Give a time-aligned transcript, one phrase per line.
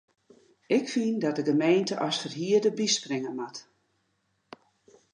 [0.77, 3.57] Ik fyn dat de gemeente as ferhierder byspringe moat.